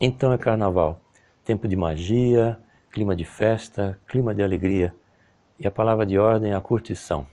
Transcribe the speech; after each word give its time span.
Então 0.00 0.32
é 0.32 0.38
carnaval, 0.38 1.00
tempo 1.44 1.66
de 1.66 1.74
magia, 1.74 2.56
clima 2.88 3.16
de 3.16 3.24
festa, 3.24 3.98
clima 4.06 4.32
de 4.32 4.40
alegria. 4.40 4.94
E 5.58 5.66
a 5.66 5.72
palavra 5.72 6.06
de 6.06 6.16
ordem 6.16 6.52
é 6.52 6.54
a 6.54 6.60
curtição. 6.60 7.26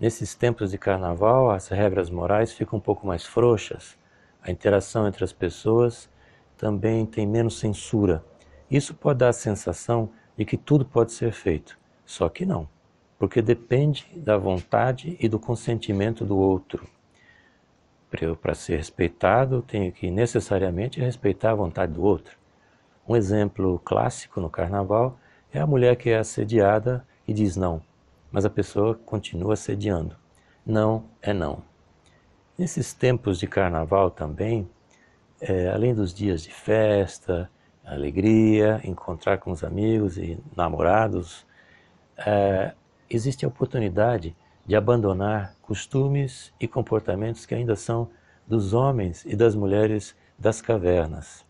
Nesses 0.00 0.34
tempos 0.34 0.70
de 0.70 0.78
carnaval, 0.78 1.50
as 1.50 1.68
regras 1.68 2.08
morais 2.08 2.50
ficam 2.50 2.78
um 2.78 2.80
pouco 2.80 3.06
mais 3.06 3.26
frouxas, 3.26 3.98
a 4.42 4.50
interação 4.50 5.06
entre 5.06 5.22
as 5.22 5.34
pessoas 5.34 6.08
também 6.56 7.04
tem 7.04 7.26
menos 7.26 7.58
censura. 7.58 8.24
Isso 8.70 8.94
pode 8.94 9.18
dar 9.18 9.28
a 9.28 9.34
sensação 9.34 10.08
de 10.34 10.46
que 10.46 10.56
tudo 10.56 10.86
pode 10.86 11.12
ser 11.12 11.30
feito, 11.32 11.78
só 12.06 12.26
que 12.30 12.46
não, 12.46 12.66
porque 13.18 13.42
depende 13.42 14.06
da 14.16 14.38
vontade 14.38 15.14
e 15.20 15.28
do 15.28 15.38
consentimento 15.38 16.24
do 16.24 16.38
outro. 16.38 16.88
Para 18.40 18.54
ser 18.54 18.76
respeitado, 18.76 19.62
tenho 19.62 19.90
que 19.90 20.10
necessariamente 20.10 21.00
respeitar 21.00 21.52
a 21.52 21.54
vontade 21.54 21.94
do 21.94 22.02
outro. 22.02 22.36
Um 23.08 23.16
exemplo 23.16 23.80
clássico 23.82 24.38
no 24.38 24.50
carnaval 24.50 25.18
é 25.50 25.58
a 25.58 25.66
mulher 25.66 25.96
que 25.96 26.10
é 26.10 26.18
assediada 26.18 27.06
e 27.26 27.32
diz 27.32 27.56
não, 27.56 27.82
mas 28.30 28.44
a 28.44 28.50
pessoa 28.50 28.94
continua 28.94 29.54
assediando. 29.54 30.14
Não 30.64 31.04
é 31.22 31.32
não. 31.32 31.62
Nesses 32.56 32.92
tempos 32.92 33.38
de 33.38 33.46
carnaval 33.46 34.10
também, 34.10 34.68
é, 35.40 35.70
além 35.70 35.94
dos 35.94 36.12
dias 36.12 36.42
de 36.42 36.52
festa, 36.52 37.50
alegria, 37.82 38.78
encontrar 38.84 39.38
com 39.38 39.50
os 39.50 39.64
amigos 39.64 40.18
e 40.18 40.38
namorados, 40.54 41.46
é, 42.16 42.72
existe 43.08 43.44
a 43.44 43.48
oportunidade 43.48 44.36
de 44.66 44.76
abandonar 44.76 45.54
costumes 45.62 46.52
e 46.60 46.68
comportamentos 46.68 47.46
que 47.46 47.54
ainda 47.54 47.76
são 47.76 48.08
dos 48.46 48.72
homens 48.72 49.24
e 49.24 49.34
das 49.34 49.54
mulheres 49.54 50.16
das 50.38 50.60
cavernas. 50.60 51.44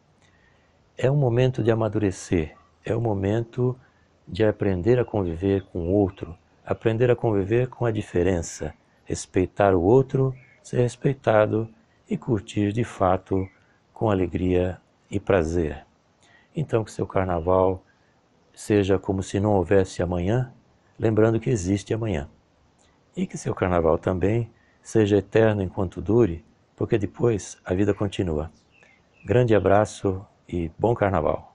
É 0.97 1.11
um 1.11 1.17
momento 1.17 1.62
de 1.62 1.70
amadurecer, 1.70 2.56
é 2.84 2.97
um 2.97 3.00
momento 3.00 3.78
de 4.27 4.45
aprender 4.45 4.98
a 4.98 5.05
conviver 5.05 5.62
com 5.64 5.81
o 5.81 5.92
outro, 5.92 6.37
aprender 6.64 7.11
a 7.11 7.17
conviver 7.17 7.69
com 7.69 7.84
a 7.84 7.91
diferença, 7.91 8.75
respeitar 9.05 9.75
o 9.75 9.83
outro 9.83 10.34
ser 10.62 10.81
respeitado 10.83 11.69
e 12.09 12.17
curtir 12.17 12.72
de 12.72 12.84
fato 12.84 13.48
com 13.92 14.11
alegria 14.11 14.81
e 15.11 15.19
prazer. 15.19 15.84
Então, 16.55 16.84
que 16.84 16.92
seu 16.92 17.06
carnaval 17.06 17.83
seja 18.55 18.98
como 18.98 19.22
se 19.22 19.41
não 19.41 19.53
houvesse 19.55 20.03
amanhã, 20.03 20.53
lembrando 20.98 21.41
que 21.41 21.50
existe 21.50 21.92
amanhã. 21.92 22.28
E 23.17 23.27
que 23.27 23.37
seu 23.37 23.55
carnaval 23.55 23.99
também 23.99 24.51
seja 24.83 25.19
eterno 25.19 25.63
enquanto 25.63 26.01
dure, 26.01 26.45
porque 26.75 26.99
depois 26.99 27.59
a 27.65 27.75
vida 27.75 27.93
continua. 27.93 28.51
Grande 29.25 29.55
abraço 29.55 30.25
e 30.49 30.71
bom 30.79 30.95
carnaval! 30.95 31.52